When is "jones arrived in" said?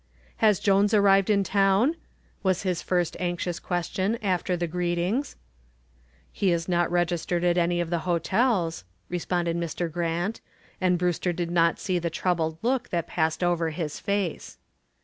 0.59-1.43